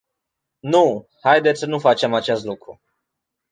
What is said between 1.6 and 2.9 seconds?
nu facem acest lucru.